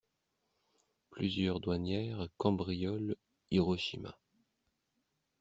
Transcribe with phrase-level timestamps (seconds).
[1.11, 3.13] Plusieurs douanières cambriolent
[3.51, 4.17] Hiroshima!